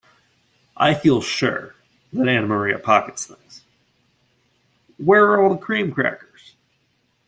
I 0.77 0.95
feel 0.95 1.21
sure 1.21 1.75
that 2.11 2.27
Anna 2.27 2.47
Maria 2.47 2.79
pockets 2.79 3.27
things— 3.27 3.61
Where 4.97 5.25
are 5.25 5.43
all 5.43 5.51
the 5.51 5.61
cream 5.61 5.91
crackers? 5.91 6.55